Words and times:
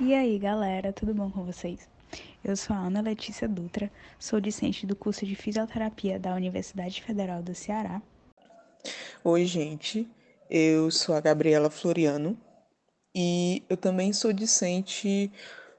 E 0.00 0.14
aí, 0.14 0.38
galera, 0.38 0.92
tudo 0.92 1.12
bom 1.12 1.28
com 1.28 1.44
vocês? 1.44 1.88
Eu 2.44 2.56
sou 2.56 2.74
a 2.76 2.78
Ana 2.78 3.00
Letícia 3.00 3.48
Dutra, 3.48 3.90
sou 4.16 4.40
discente 4.40 4.86
do 4.86 4.94
curso 4.94 5.26
de 5.26 5.34
Fisioterapia 5.34 6.20
da 6.20 6.32
Universidade 6.34 7.02
Federal 7.02 7.42
do 7.42 7.52
Ceará. 7.52 8.00
Oi, 9.24 9.44
gente. 9.44 10.08
Eu 10.48 10.88
sou 10.92 11.16
a 11.16 11.20
Gabriela 11.20 11.68
Floriano 11.68 12.38
e 13.12 13.64
eu 13.68 13.76
também 13.76 14.12
sou 14.12 14.32
discente 14.32 15.32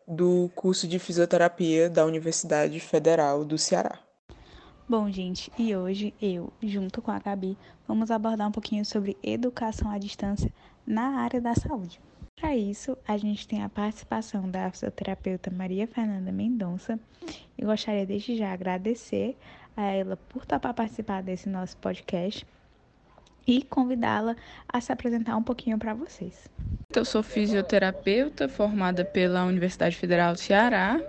do 0.06 0.52
curso 0.54 0.86
de 0.86 1.00
Fisioterapia 1.00 1.90
da 1.90 2.06
Universidade 2.06 2.78
Federal 2.82 3.46
do 3.46 3.58
Ceará. 3.58 4.00
Bom, 4.88 5.10
gente, 5.10 5.50
e 5.58 5.74
hoje 5.74 6.14
eu, 6.22 6.52
junto 6.62 7.02
com 7.02 7.12
a 7.12 7.20
Gabi, 7.20 7.58
vamos 7.88 8.12
abordar 8.12 8.50
um 8.50 8.52
pouquinho 8.52 8.84
sobre 8.84 9.16
educação 9.24 9.90
à 9.90 9.98
distância 9.98 10.52
na 10.86 11.22
área 11.22 11.40
da 11.40 11.56
saúde. 11.56 12.02
Para 12.40 12.56
isso, 12.56 12.98
a 13.06 13.18
gente 13.18 13.46
tem 13.46 13.64
a 13.64 13.70
participação 13.70 14.50
da 14.50 14.72
fisioterapeuta 14.72 15.52
Maria 15.52 15.86
Fernanda 15.86 16.32
Mendonça 16.32 16.98
e 17.58 17.66
gostaria 17.66 18.06
desde 18.06 18.38
já 18.38 18.54
agradecer 18.54 19.38
a 19.76 19.84
ela 19.92 20.18
por 20.30 20.46
topar 20.46 20.74
participar 20.74 21.22
desse 21.22 21.50
nosso 21.50 21.76
podcast 21.78 22.48
e 23.46 23.62
convidá-la 23.64 24.38
a 24.72 24.80
se 24.80 24.92
apresentar 24.92 25.36
um 25.36 25.44
pouquinho 25.44 25.78
para 25.78 25.94
vocês. 25.94 26.48
Eu 26.96 27.04
sou 27.04 27.22
fisioterapeuta 27.22 28.48
formada 28.48 29.04
pela 29.04 29.44
Universidade 29.44 29.98
Federal 29.98 30.34
do 30.34 30.40
Ceará. 30.40 31.00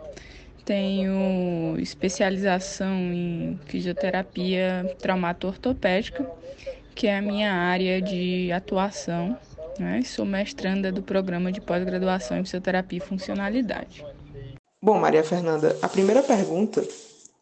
Tenho 0.65 1.77
especialização 1.79 2.95
em 3.13 3.59
fisioterapia 3.67 4.97
traumato-ortopédica, 4.99 6.29
que 6.95 7.07
é 7.07 7.19
a 7.19 7.23
minha 7.23 7.53
área 7.53 8.03
de 8.03 8.51
atuação 8.51 9.39
né? 9.81 10.03
Sou 10.03 10.25
mestranda 10.25 10.93
do 10.93 11.03
programa 11.03 11.51
de 11.51 11.61
pós-graduação 11.61 12.39
em 12.39 12.45
fisioterapia 12.45 12.99
e 12.99 13.01
funcionalidade. 13.01 14.05
Bom, 14.83 14.99
Maria 14.99 15.25
Fernanda, 15.25 15.77
a 15.83 15.89
primeira 15.89 16.23
pergunta 16.23 16.87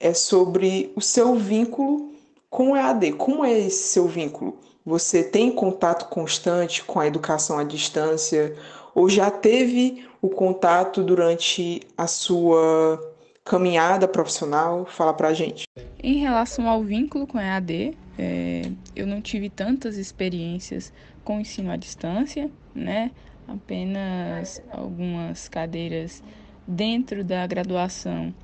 é 0.01 0.15
sobre 0.15 0.93
o 0.97 1.01
seu 1.01 1.35
vínculo 1.35 2.13
com 2.49 2.73
o 2.73 2.77
EAD. 2.77 3.13
Como 3.13 3.45
é 3.45 3.59
esse 3.59 3.89
seu 3.89 4.07
vínculo? 4.07 4.59
Você 4.85 5.23
tem 5.23 5.53
contato 5.53 6.09
constante 6.09 6.83
com 6.83 6.99
a 6.99 7.07
educação 7.07 7.59
à 7.59 7.65
distância 7.65 8.57
ou 8.95 9.09
já 9.09 9.31
teve 9.31 10.07
o 10.23 10.29
contato 10.29 11.03
durante 11.03 11.83
a 11.97 12.07
sua 12.07 12.99
caminhada 13.45 14.09
profissional? 14.09 14.87
Fala 14.87 15.13
pra 15.13 15.35
gente. 15.35 15.65
Em 16.03 16.19
relação 16.19 16.69
ao 16.69 16.83
vínculo 16.83 17.27
com 17.27 17.39
a 17.39 17.43
EAD, 17.43 17.97
é, 18.19 18.63
eu 18.97 19.07
não 19.07 19.23
tive 19.23 19.49
tantas 19.49 19.97
experiências 19.97 20.93
com 21.25 21.41
ensino 21.41 21.71
à 21.71 21.77
distância, 21.77 22.51
né? 22.75 23.13
Apenas 23.47 24.61
algumas 24.71 25.49
cadeiras 25.49 26.23
dentro 26.67 27.23
da 27.25 27.47
graduação 27.47 28.35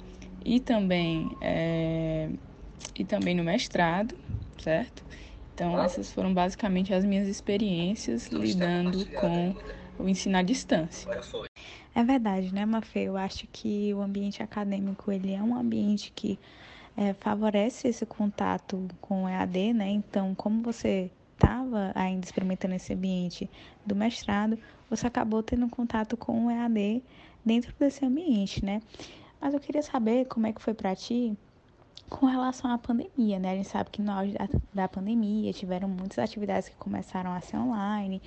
e 0.45 0.61
também 0.61 1.31
é, 1.41 2.31
e 2.97 3.05
também 3.05 3.35
no 3.35 3.43
mestrado, 3.43 4.15
certo? 4.59 5.05
Então 5.53 5.81
essas 5.83 6.13
foram 6.13 6.33
basicamente 6.33 6.95
as 6.95 7.05
minhas 7.05 7.29
experiências 7.29 8.29
lidando 8.29 9.05
com 9.21 9.55
o 9.99 10.09
ensino 10.09 10.37
à 10.37 10.43
distância. 10.43 11.09
É 11.95 12.03
verdade, 12.03 12.53
né, 12.53 12.65
Mafê? 12.65 13.05
Eu 13.05 13.17
acho 13.17 13.47
que 13.53 13.93
o 13.95 14.01
ambiente 14.01 14.43
acadêmico 14.43 15.13
ele 15.13 15.33
é 15.33 15.43
um 15.43 15.57
ambiente 15.57 16.13
que 16.15 16.39
é, 16.97 17.13
favorece 17.15 17.89
esse 17.89 18.07
contato 18.07 18.89
com 19.01 19.25
o 19.25 19.29
EAD, 19.29 19.73
né? 19.73 19.89
Então, 19.89 20.35
como 20.35 20.63
você 20.63 21.11
estava 21.35 21.93
ainda 21.95 22.25
experimentando 22.25 22.75
esse 22.75 22.93
ambiente 22.93 23.51
do 23.85 23.95
mestrado, 23.97 24.59
você 24.89 25.07
acabou 25.07 25.43
tendo 25.43 25.69
contato 25.69 26.17
com 26.17 26.47
o 26.47 26.51
EAD 26.51 27.03
dentro 27.45 27.75
desse 27.79 28.05
ambiente, 28.05 28.65
né? 28.65 28.81
Mas 29.41 29.53
eu 29.53 29.61
queria 29.61 29.83
saber 29.83 30.27
como 30.27 30.47
é 30.47 30.53
que 30.53 30.63
foi 30.63 30.73
para 30.73 30.95
ti 30.95 31.37
com 32.09 32.27
relação 32.27 32.71
à 32.71 32.79
pandemia, 32.79 33.39
né? 33.39 33.53
A 33.53 33.57
gente 33.57 33.69
sabe 33.69 33.91
que 33.91 34.01
no 34.01 34.13
auge 34.13 34.33
da, 34.33 34.49
da, 34.73 34.89
pandemia 34.89 35.53
tiveram 35.53 35.89
muitas 35.89 36.19
atividades 36.19 36.69
que 36.69 36.77
começaram 36.77 37.33
a 37.33 37.41
ser 37.41 37.57
online. 37.57 38.23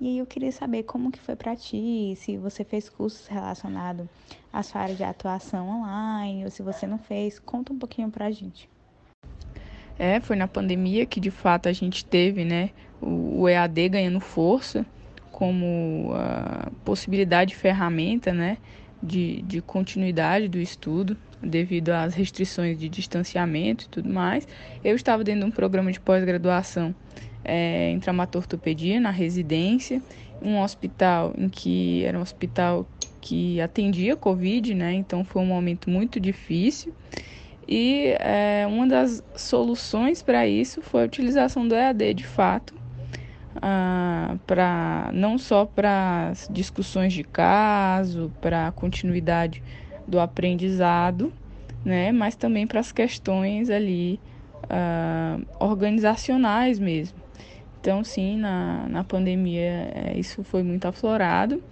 E 0.00 0.08
aí 0.08 0.18
eu 0.18 0.26
queria 0.26 0.52
saber 0.52 0.82
como 0.82 1.10
que 1.10 1.18
foi 1.18 1.36
para 1.36 1.56
ti, 1.56 2.14
se 2.16 2.36
você 2.36 2.64
fez 2.64 2.88
cursos 2.88 3.26
relacionados 3.26 4.06
à 4.52 4.62
sua 4.62 4.82
área 4.82 4.94
de 4.94 5.04
atuação 5.04 5.68
online, 5.68 6.44
ou 6.44 6.50
se 6.50 6.62
você 6.62 6.86
não 6.86 6.98
fez. 6.98 7.38
Conta 7.38 7.72
um 7.72 7.78
pouquinho 7.78 8.10
pra 8.10 8.30
gente. 8.30 8.68
É, 9.98 10.18
foi 10.20 10.34
na 10.34 10.48
pandemia 10.48 11.04
que 11.04 11.20
de 11.20 11.30
fato 11.30 11.68
a 11.68 11.72
gente 11.72 12.04
teve, 12.04 12.44
né, 12.44 12.70
o, 13.00 13.48
EAD 13.48 13.88
ganhando 13.90 14.20
força 14.20 14.84
como 15.30 16.12
a 16.14 16.70
possibilidade 16.84 17.50
de 17.50 17.56
ferramenta, 17.56 18.32
né, 18.32 18.58
de, 19.02 19.42
de 19.42 19.60
continuidade 19.60 20.48
do 20.48 20.58
estudo 20.58 21.16
devido 21.42 21.90
às 21.90 22.14
restrições 22.14 22.78
de 22.78 22.88
distanciamento 22.88 23.84
e 23.84 23.88
tudo 23.88 24.08
mais. 24.08 24.46
Eu 24.84 24.94
estava 24.94 25.24
dentro 25.24 25.40
de 25.40 25.46
um 25.46 25.50
programa 25.50 25.90
de 25.90 26.00
pós-graduação 26.00 26.94
é, 27.44 27.90
em 27.90 27.98
traumatortopedia 27.98 29.00
na 29.00 29.10
residência, 29.10 30.02
um 30.42 30.60
hospital 30.60 31.34
em 31.36 31.48
que 31.48 32.04
era 32.04 32.18
um 32.18 32.22
hospital 32.22 32.86
que 33.20 33.60
atendia 33.60 34.16
Covid, 34.16 34.74
né? 34.74 34.92
Então 34.94 35.24
foi 35.24 35.42
um 35.42 35.46
momento 35.46 35.90
muito 35.90 36.18
difícil. 36.18 36.94
E 37.68 38.14
é, 38.18 38.66
uma 38.66 38.86
das 38.86 39.22
soluções 39.36 40.22
para 40.22 40.46
isso 40.46 40.82
foi 40.82 41.02
a 41.02 41.06
utilização 41.06 41.68
do 41.68 41.74
EAD 41.74 42.14
de 42.14 42.26
fato, 42.26 42.74
ah, 43.60 44.36
para 44.46 45.10
não 45.12 45.38
só 45.38 45.64
para 45.64 46.32
discussões 46.50 47.12
de 47.12 47.24
caso, 47.24 48.32
para 48.40 48.68
a 48.68 48.72
continuidade 48.72 49.62
do 50.06 50.18
aprendizado, 50.18 51.32
né, 51.84 52.12
mas 52.12 52.36
também 52.36 52.66
para 52.66 52.80
as 52.80 52.92
questões 52.92 53.70
ali 53.70 54.20
ah, 54.68 55.38
organizacionais 55.58 56.78
mesmo. 56.78 57.18
Então, 57.80 58.04
sim, 58.04 58.36
na, 58.36 58.86
na 58.88 59.02
pandemia 59.02 59.90
é, 59.94 60.14
isso 60.18 60.44
foi 60.44 60.62
muito 60.62 60.86
aflorado 60.86 61.62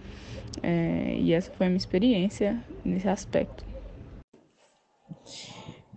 é, 0.62 1.16
e 1.18 1.34
essa 1.34 1.52
foi 1.52 1.66
a 1.66 1.68
minha 1.68 1.76
experiência 1.76 2.58
nesse 2.82 3.06
aspecto. 3.08 3.62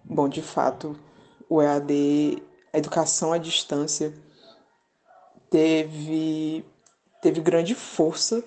Bom, 0.03 0.27
de 0.27 0.41
fato, 0.41 0.97
o 1.47 1.61
EAD, 1.61 2.43
a 2.73 2.77
educação 2.77 3.31
à 3.31 3.37
distância, 3.37 4.13
teve, 5.51 6.65
teve 7.21 7.41
grande 7.41 7.75
força 7.75 8.43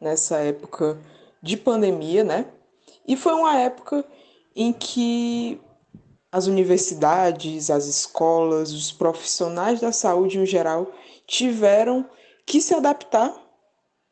nessa 0.00 0.38
época 0.38 0.98
de 1.42 1.56
pandemia, 1.56 2.24
né? 2.24 2.46
E 3.06 3.16
foi 3.16 3.34
uma 3.34 3.58
época 3.58 4.04
em 4.54 4.72
que 4.72 5.60
as 6.30 6.46
universidades, 6.46 7.68
as 7.68 7.86
escolas, 7.86 8.72
os 8.72 8.92
profissionais 8.92 9.80
da 9.80 9.92
saúde 9.92 10.38
em 10.38 10.46
geral 10.46 10.90
tiveram 11.26 12.08
que 12.46 12.60
se 12.60 12.74
adaptar 12.74 13.34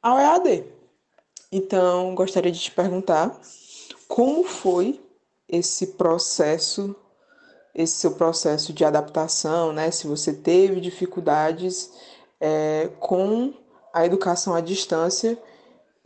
ao 0.02 0.18
EAD. 0.18 0.64
Então, 1.52 2.14
gostaria 2.14 2.50
de 2.50 2.58
te 2.58 2.70
perguntar 2.70 3.40
como 4.08 4.42
foi 4.42 5.00
esse 5.48 5.88
processo, 5.88 6.96
esse 7.74 7.96
seu 7.96 8.12
processo 8.12 8.72
de 8.72 8.84
adaptação, 8.84 9.72
né? 9.72 9.90
Se 9.90 10.06
você 10.06 10.32
teve 10.32 10.80
dificuldades 10.80 11.92
é, 12.44 12.90
com 13.00 13.54
a 13.90 14.04
educação 14.04 14.54
à 14.54 14.60
distância 14.60 15.38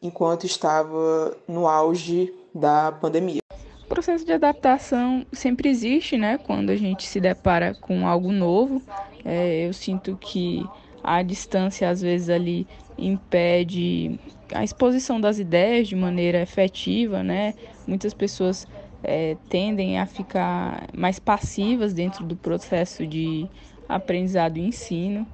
enquanto 0.01 0.47
estava 0.47 1.37
no 1.49 1.67
auge 1.67 2.33
da 2.55 2.93
pandemia. 2.93 3.41
O 3.83 3.89
processo 3.89 4.25
de 4.25 4.33
adaptação 4.33 5.27
sempre 5.33 5.69
existe, 5.69 6.17
né? 6.17 6.39
Quando 6.39 6.71
a 6.71 6.77
gente 6.77 7.09
se 7.09 7.19
depara 7.21 7.75
com 7.75 8.07
algo 8.07 8.31
novo, 8.31 8.81
é, 9.25 9.67
eu 9.67 9.73
sinto 9.73 10.17
que 10.21 10.65
a 11.03 11.23
distância 11.23 11.91
às 11.91 12.01
vezes 12.01 12.29
ali 12.29 12.69
impede 12.97 14.21
a 14.55 14.63
exposição 14.63 15.21
das 15.21 15.41
ideias 15.41 15.89
de 15.89 15.97
maneira 15.97 16.41
efetiva, 16.41 17.25
né? 17.25 17.55
Muitas 17.85 18.15
pessoas 18.15 18.65
é, 19.03 19.37
tendem 19.49 19.99
a 19.99 20.07
ficar 20.07 20.87
mais 20.97 21.19
passivas 21.19 21.93
dentro 21.93 22.25
do 22.25 22.37
processo 22.37 23.05
de 23.05 23.49
aprendizado 23.89 24.59
e 24.59 24.61
ensino 24.61 25.27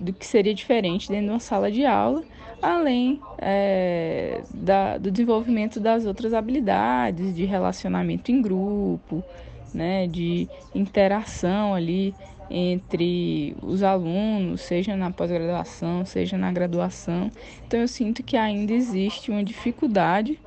do 0.00 0.12
que 0.12 0.26
seria 0.26 0.54
diferente 0.54 1.08
dentro 1.08 1.26
de 1.26 1.30
uma 1.30 1.40
sala 1.40 1.70
de 1.70 1.84
aula, 1.84 2.22
além 2.62 3.20
é, 3.38 4.42
da, 4.52 4.98
do 4.98 5.10
desenvolvimento 5.10 5.78
das 5.78 6.06
outras 6.06 6.34
habilidades 6.34 7.34
de 7.34 7.44
relacionamento 7.44 8.30
em 8.32 8.40
grupo, 8.40 9.22
né, 9.72 10.06
de 10.06 10.48
interação 10.74 11.74
ali 11.74 12.14
entre 12.50 13.56
os 13.62 13.82
alunos, 13.82 14.62
seja 14.62 14.96
na 14.96 15.10
pós-graduação, 15.10 16.04
seja 16.04 16.36
na 16.36 16.50
graduação. 16.50 17.30
Então 17.66 17.78
eu 17.78 17.86
sinto 17.86 18.22
que 18.22 18.36
ainda 18.36 18.72
existe 18.72 19.30
uma 19.30 19.44
dificuldade 19.44 20.38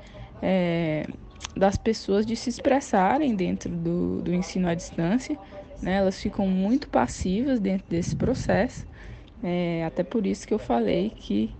é, 0.41 1.07
das 1.55 1.77
pessoas 1.77 2.25
de 2.25 2.35
se 2.35 2.49
expressarem 2.49 3.35
dentro 3.35 3.69
do, 3.69 4.21
do 4.21 4.33
ensino 4.33 4.67
à 4.67 4.73
distância. 4.73 5.37
Né? 5.81 5.95
Elas 5.95 6.21
ficam 6.21 6.45
muito 6.45 6.89
passivas 6.89 7.59
dentro 7.59 7.85
desse 7.89 8.15
processo. 8.15 8.85
É, 9.43 9.83
até 9.85 10.03
por 10.03 10.25
isso 10.25 10.47
que 10.47 10.53
eu 10.53 10.59
falei 10.59 11.09
que 11.09 11.53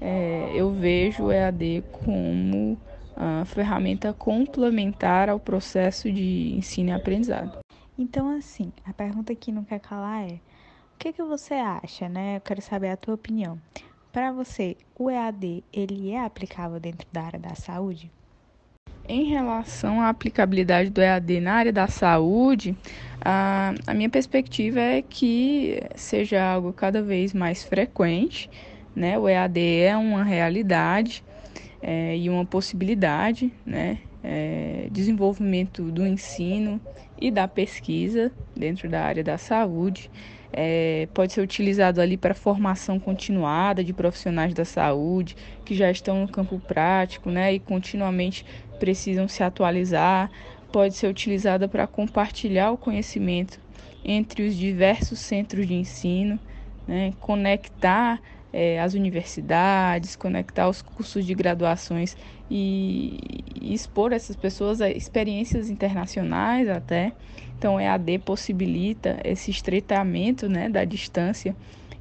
é, 0.00 0.52
eu 0.54 0.70
vejo 0.72 1.24
o 1.24 1.32
EAD 1.32 1.82
como 2.04 2.72
uh, 3.16 3.44
ferramenta 3.46 4.12
complementar 4.12 5.28
ao 5.28 5.40
processo 5.40 6.12
de 6.12 6.52
ensino 6.54 6.90
e 6.90 6.92
aprendizado. 6.92 7.58
Então, 7.96 8.36
assim, 8.36 8.72
a 8.84 8.92
pergunta 8.92 9.34
que 9.34 9.52
não 9.52 9.64
quer 9.64 9.80
calar 9.80 10.28
é: 10.28 10.34
o 10.34 10.98
que, 10.98 11.12
que 11.12 11.22
você 11.22 11.54
acha, 11.54 12.08
né? 12.08 12.36
Eu 12.36 12.40
quero 12.40 12.60
saber 12.60 12.90
a 12.90 12.96
tua 12.96 13.14
opinião. 13.14 13.58
Para 14.10 14.30
você, 14.32 14.76
o 14.98 15.10
EAD 15.10 15.64
ele 15.72 16.10
é 16.10 16.22
aplicável 16.22 16.78
dentro 16.78 17.06
da 17.10 17.22
área 17.22 17.38
da 17.38 17.54
saúde? 17.54 18.12
Em 19.08 19.24
relação 19.24 20.00
à 20.00 20.08
aplicabilidade 20.08 20.88
do 20.88 21.00
EAD 21.00 21.40
na 21.40 21.54
área 21.54 21.72
da 21.72 21.88
saúde, 21.88 22.76
a, 23.20 23.74
a 23.86 23.94
minha 23.94 24.08
perspectiva 24.08 24.78
é 24.78 25.02
que 25.02 25.82
seja 25.96 26.42
algo 26.42 26.72
cada 26.72 27.02
vez 27.02 27.34
mais 27.34 27.64
frequente. 27.64 28.48
Né? 28.94 29.18
O 29.18 29.28
EAD 29.28 29.60
é 29.80 29.96
uma 29.96 30.22
realidade 30.22 31.24
é, 31.80 32.16
e 32.16 32.30
uma 32.30 32.44
possibilidade, 32.44 33.52
né? 33.66 33.98
É, 34.24 34.86
desenvolvimento 34.92 35.90
do 35.90 36.06
ensino 36.06 36.80
e 37.20 37.28
da 37.28 37.48
pesquisa 37.48 38.30
dentro 38.56 38.88
da 38.88 39.02
área 39.02 39.24
da 39.24 39.36
saúde. 39.36 40.08
É, 40.52 41.08
pode 41.14 41.32
ser 41.32 41.40
utilizado 41.40 42.00
ali 42.00 42.16
para 42.16 42.34
formação 42.34 43.00
continuada 43.00 43.82
de 43.82 43.92
profissionais 43.92 44.52
da 44.52 44.64
saúde 44.66 45.34
que 45.64 45.74
já 45.74 45.90
estão 45.90 46.20
no 46.20 46.28
campo 46.28 46.60
prático 46.60 47.30
né, 47.30 47.54
e 47.54 47.58
continuamente 47.58 48.44
precisam 48.78 49.26
se 49.26 49.42
atualizar. 49.42 50.30
Pode 50.70 50.94
ser 50.94 51.08
utilizada 51.08 51.68
para 51.68 51.86
compartilhar 51.86 52.70
o 52.70 52.76
conhecimento 52.76 53.58
entre 54.04 54.46
os 54.46 54.54
diversos 54.54 55.18
centros 55.20 55.66
de 55.66 55.74
ensino, 55.74 56.38
né, 56.86 57.12
conectar 57.20 58.20
é, 58.52 58.80
as 58.80 58.94
universidades, 58.94 60.14
conectar 60.14 60.68
os 60.68 60.82
cursos 60.82 61.24
de 61.24 61.34
graduações 61.34 62.16
e, 62.50 63.18
e, 63.60 63.72
expor 63.72 64.12
essas 64.12 64.36
pessoas 64.36 64.80
a 64.80 64.90
experiências 64.90 65.70
internacionais 65.70 66.68
até. 66.68 67.12
Então, 67.62 67.78
EAD 67.78 68.18
possibilita 68.18 69.20
esse 69.22 69.52
estreitamento 69.52 70.48
né, 70.48 70.68
da 70.68 70.84
distância 70.84 71.54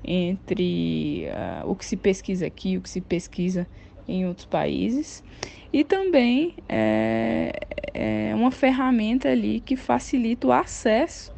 entre 0.03 1.27
uh, 1.27 1.69
o 1.69 1.75
que 1.75 1.85
se 1.85 1.95
pesquisa 1.95 2.47
aqui 2.47 2.77
o 2.77 2.81
que 2.81 2.89
se 2.89 2.99
pesquisa 2.99 3.67
em 4.07 4.25
outros 4.25 4.47
países. 4.47 5.23
E 5.71 5.83
também 5.83 6.55
é, 6.67 7.51
é 7.93 8.31
uma 8.33 8.49
ferramenta 8.49 9.29
ali 9.29 9.59
que 9.59 9.75
facilita 9.75 10.47
o 10.47 10.51
acesso 10.51 11.31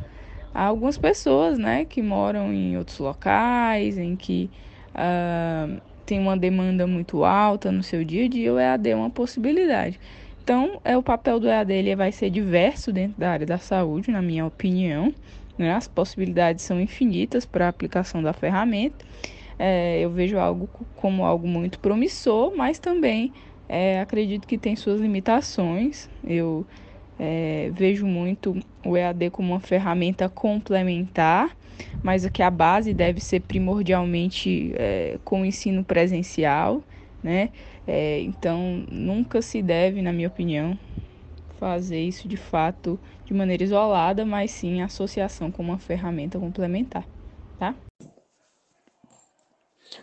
a 0.54 0.64
algumas 0.64 0.98
pessoas 0.98 1.60
né, 1.60 1.84
que 1.84 2.02
moram 2.02 2.54
em 2.54 2.78
outros 2.78 3.00
locais, 3.00 3.98
em 3.98 4.16
que 4.16 4.50
uh, 4.96 5.82
tem 6.06 6.18
uma 6.18 6.38
demanda 6.38 6.88
muito 6.88 7.26
alta 7.26 7.74
no 7.74 7.84
seu 7.84 8.06
dia 8.06 8.24
a 8.24 8.30
dia, 8.30 8.54
o 8.54 8.58
EAD 8.58 8.90
é 8.90 8.96
uma 8.96 9.10
possibilidade. 9.10 10.00
Então, 10.44 10.82
é 10.84 10.98
o 10.98 11.02
papel 11.02 11.40
do 11.40 11.48
EAD 11.48 11.72
ele 11.72 11.96
vai 11.96 12.12
ser 12.12 12.30
diverso 12.30 12.92
dentro 12.92 13.18
da 13.18 13.32
área 13.32 13.46
da 13.46 13.58
saúde, 13.58 14.12
na 14.12 14.22
minha 14.22 14.46
opinião. 14.46 15.14
Né? 15.58 15.74
As 15.74 15.88
possibilidades 15.88 16.66
são 16.66 16.82
infinitas 16.82 17.46
para 17.46 17.66
a 17.66 17.70
aplicação 17.70 18.22
da 18.22 18.34
ferramenta. 18.34 19.06
É, 19.58 20.00
eu 20.02 20.10
vejo 20.10 20.38
algo 20.38 20.70
como 20.98 21.24
algo 21.24 21.48
muito 21.48 21.80
promissor, 21.80 22.54
mas 22.58 22.78
também 22.78 23.32
é, 23.70 24.02
acredito 24.02 24.46
que 24.46 24.58
tem 24.58 24.76
suas 24.76 25.00
limitações. 25.00 26.10
Eu 26.22 26.66
é, 27.18 27.72
vejo 27.74 28.06
muito 28.06 28.58
o 28.86 28.98
EAD 28.98 29.30
como 29.30 29.54
uma 29.54 29.62
ferramenta 29.62 30.28
complementar 30.28 31.56
mas 32.02 32.28
que 32.30 32.44
a 32.44 32.50
base 32.50 32.94
deve 32.94 33.20
ser 33.20 33.40
primordialmente 33.42 34.74
é, 34.76 35.18
com 35.24 35.42
o 35.42 35.46
ensino 35.46 35.84
presencial, 35.84 36.84
né? 37.24 37.50
É, 37.86 38.22
então, 38.22 38.86
nunca 38.90 39.42
se 39.42 39.62
deve, 39.62 40.02
na 40.02 40.14
minha 40.14 40.28
opinião, 40.28 40.78
fazer 41.60 42.02
isso 42.02 42.28
de 42.28 42.38
fato 42.38 43.00
de 43.26 43.34
maneira 43.34 43.64
isolada, 43.64 44.26
mas 44.26 44.52
sim 44.52 44.78
em 44.78 44.84
associação 44.84 45.52
com 45.52 45.64
uma 45.64 45.80
ferramenta 45.80 46.40
complementar, 46.40 47.08
tá? 47.58 47.76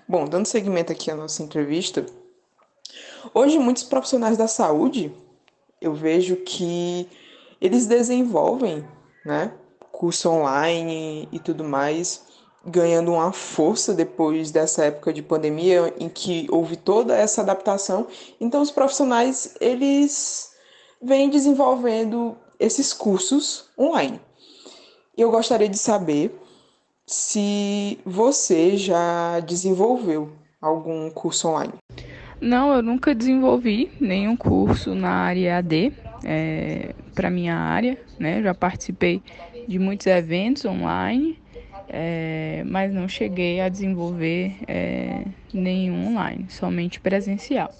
Bom, 0.08 0.24
dando 0.24 0.46
seguimento 0.46 0.92
aqui 0.92 1.10
à 1.10 1.14
nossa 1.16 1.42
entrevista, 1.42 2.04
hoje 3.34 3.58
muitos 3.58 3.82
profissionais 3.82 4.36
da 4.36 4.48
saúde, 4.48 5.12
eu 5.80 5.94
vejo 5.94 6.36
que 6.36 7.08
eles 7.60 7.86
desenvolvem, 7.86 8.84
né, 9.24 9.52
curso 9.92 10.30
online 10.30 11.28
e 11.30 11.38
tudo 11.38 11.64
mais, 11.64 12.29
ganhando 12.64 13.12
uma 13.12 13.32
força 13.32 13.94
depois 13.94 14.50
dessa 14.50 14.84
época 14.84 15.12
de 15.12 15.22
pandemia 15.22 15.94
em 15.98 16.08
que 16.08 16.46
houve 16.50 16.76
toda 16.76 17.16
essa 17.16 17.40
adaptação. 17.40 18.06
Então 18.40 18.60
os 18.60 18.70
profissionais 18.70 19.56
eles 19.60 20.52
vêm 21.02 21.30
desenvolvendo 21.30 22.36
esses 22.58 22.92
cursos 22.92 23.70
online. 23.78 24.20
Eu 25.16 25.30
gostaria 25.30 25.68
de 25.68 25.78
saber 25.78 26.38
se 27.06 27.98
você 28.04 28.76
já 28.76 29.40
desenvolveu 29.40 30.30
algum 30.60 31.10
curso 31.10 31.48
online. 31.48 31.72
Não, 32.40 32.72
eu 32.72 32.82
nunca 32.82 33.14
desenvolvi 33.14 33.90
nenhum 34.00 34.36
curso 34.36 34.94
na 34.94 35.10
área 35.10 35.58
AD 35.58 35.92
é, 36.24 36.94
para 37.14 37.30
minha 37.30 37.54
área, 37.54 37.98
né? 38.18 38.42
Já 38.42 38.54
participei 38.54 39.22
de 39.66 39.78
muitos 39.78 40.06
eventos 40.06 40.64
online, 40.64 41.38
é, 41.88 42.62
mas 42.66 42.92
não 42.92 43.08
cheguei 43.08 43.60
a 43.60 43.68
desenvolver 43.68 44.56
é, 44.66 45.24
nenhum 45.52 46.08
online, 46.08 46.48
somente 46.50 47.00
presencial. 47.00 47.70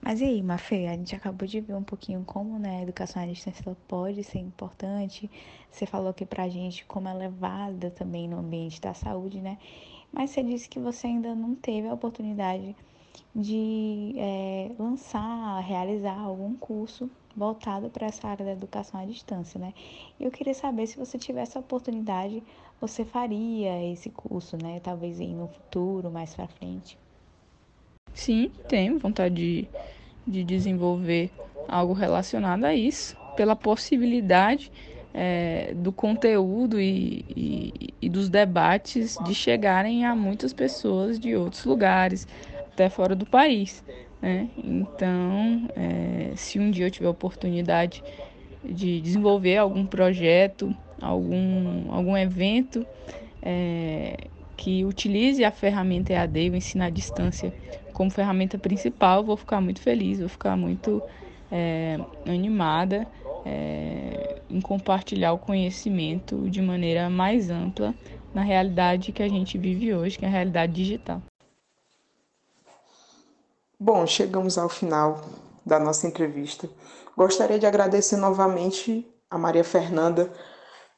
Mas 0.00 0.20
e 0.20 0.24
aí, 0.24 0.42
Mafê, 0.42 0.86
a 0.86 0.92
gente 0.92 1.14
acabou 1.14 1.46
de 1.46 1.60
ver 1.60 1.74
um 1.74 1.82
pouquinho 1.82 2.22
como 2.24 2.58
né, 2.58 2.78
a 2.78 2.82
educação 2.82 3.22
à 3.22 3.26
distância 3.26 3.76
pode 3.86 4.22
ser 4.24 4.38
importante. 4.38 5.30
Você 5.70 5.86
falou 5.86 6.10
aqui 6.10 6.24
pra 6.24 6.48
gente 6.48 6.84
como 6.86 7.08
é 7.08 7.14
levada 7.14 7.90
também 7.90 8.28
no 8.28 8.38
ambiente 8.38 8.80
da 8.80 8.94
saúde, 8.94 9.40
né? 9.40 9.58
Mas 10.12 10.30
você 10.30 10.42
disse 10.42 10.68
que 10.68 10.78
você 10.78 11.08
ainda 11.08 11.34
não 11.34 11.54
teve 11.54 11.88
a 11.88 11.94
oportunidade 11.94 12.74
de 13.34 14.14
é, 14.16 14.70
lançar, 14.78 15.60
realizar 15.60 16.18
algum 16.18 16.54
curso 16.54 17.10
voltado 17.38 17.88
para 17.88 18.06
essa 18.06 18.28
área 18.28 18.44
da 18.44 18.52
educação 18.52 19.00
à 19.00 19.04
distância, 19.04 19.58
né? 19.58 19.72
E 20.18 20.24
eu 20.24 20.30
queria 20.30 20.54
saber 20.54 20.86
se 20.86 20.98
você 20.98 21.16
tivesse 21.16 21.56
a 21.56 21.60
oportunidade, 21.60 22.42
você 22.80 23.04
faria 23.04 23.82
esse 23.90 24.10
curso, 24.10 24.56
né? 24.60 24.80
Talvez 24.80 25.20
aí 25.20 25.32
no 25.32 25.48
futuro, 25.48 26.10
mais 26.10 26.34
para 26.34 26.48
frente. 26.48 26.98
Sim, 28.12 28.50
tenho 28.68 28.98
vontade 28.98 29.34
de, 29.34 29.68
de 30.26 30.44
desenvolver 30.44 31.30
algo 31.68 31.92
relacionado 31.92 32.64
a 32.64 32.74
isso, 32.74 33.16
pela 33.36 33.54
possibilidade 33.54 34.72
é, 35.14 35.72
do 35.74 35.92
conteúdo 35.92 36.80
e, 36.80 37.24
e, 37.28 37.94
e 38.02 38.08
dos 38.08 38.28
debates 38.28 39.18
de 39.24 39.34
chegarem 39.34 40.04
a 40.04 40.14
muitas 40.14 40.52
pessoas 40.52 41.18
de 41.18 41.36
outros 41.36 41.64
lugares, 41.64 42.26
até 42.72 42.88
fora 42.88 43.14
do 43.14 43.26
país. 43.26 43.84
Né? 44.20 44.48
Então, 44.62 45.68
é, 45.76 46.32
se 46.34 46.58
um 46.58 46.70
dia 46.70 46.86
eu 46.86 46.90
tiver 46.90 47.06
a 47.06 47.10
oportunidade 47.10 48.02
de 48.64 49.00
desenvolver 49.00 49.56
algum 49.56 49.86
projeto, 49.86 50.74
algum, 51.00 51.92
algum 51.92 52.16
evento 52.16 52.84
é, 53.42 54.16
que 54.56 54.84
utilize 54.84 55.44
a 55.44 55.50
ferramenta 55.50 56.12
EAD, 56.12 56.50
o 56.50 56.56
ensino 56.56 56.84
à 56.84 56.90
distância, 56.90 57.54
como 57.92 58.10
ferramenta 58.10 58.58
principal, 58.58 59.24
vou 59.24 59.36
ficar 59.36 59.60
muito 59.60 59.80
feliz, 59.80 60.18
vou 60.18 60.28
ficar 60.28 60.56
muito 60.56 61.02
é, 61.50 61.98
animada 62.26 63.06
é, 63.46 64.40
em 64.50 64.60
compartilhar 64.60 65.32
o 65.32 65.38
conhecimento 65.38 66.48
de 66.50 66.60
maneira 66.60 67.08
mais 67.08 67.50
ampla 67.50 67.94
na 68.34 68.42
realidade 68.42 69.12
que 69.12 69.22
a 69.22 69.28
gente 69.28 69.56
vive 69.56 69.94
hoje, 69.94 70.18
que 70.18 70.24
é 70.24 70.28
a 70.28 70.30
realidade 70.30 70.72
digital. 70.72 71.22
Bom, 73.80 74.04
chegamos 74.08 74.58
ao 74.58 74.68
final 74.68 75.20
da 75.64 75.78
nossa 75.78 76.04
entrevista. 76.04 76.68
Gostaria 77.16 77.60
de 77.60 77.66
agradecer 77.66 78.16
novamente 78.16 79.06
a 79.30 79.38
Maria 79.38 79.62
Fernanda 79.62 80.32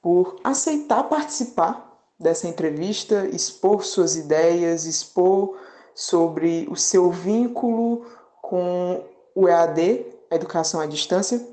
por 0.00 0.40
aceitar 0.42 1.02
participar 1.02 2.00
dessa 2.18 2.48
entrevista, 2.48 3.26
expor 3.26 3.84
suas 3.84 4.16
ideias, 4.16 4.86
expor 4.86 5.58
sobre 5.94 6.66
o 6.70 6.76
seu 6.76 7.10
vínculo 7.10 8.06
com 8.40 9.04
o 9.34 9.46
EAD, 9.46 10.06
educação 10.30 10.80
à 10.80 10.86
distância, 10.86 11.46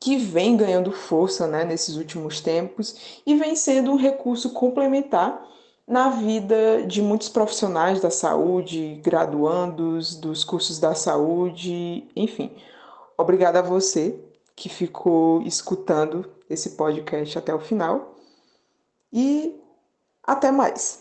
que 0.00 0.16
vem 0.16 0.56
ganhando 0.56 0.92
força 0.92 1.46
né, 1.46 1.62
nesses 1.66 1.96
últimos 1.96 2.40
tempos 2.40 3.20
e 3.26 3.34
vem 3.34 3.54
sendo 3.54 3.92
um 3.92 3.96
recurso 3.96 4.48
complementar 4.54 5.46
na 5.86 6.08
vida 6.08 6.86
de 6.86 7.02
muitos 7.02 7.28
profissionais 7.28 8.00
da 8.00 8.10
saúde, 8.10 9.00
graduandos 9.02 10.14
dos 10.14 10.42
cursos 10.42 10.78
da 10.78 10.94
saúde, 10.94 12.08
enfim. 12.16 12.50
Obrigada 13.16 13.58
a 13.58 13.62
você 13.62 14.18
que 14.56 14.68
ficou 14.68 15.42
escutando 15.42 16.30
esse 16.48 16.70
podcast 16.70 17.38
até 17.38 17.54
o 17.54 17.60
final 17.60 18.14
e 19.12 19.60
até 20.22 20.50
mais. 20.50 21.00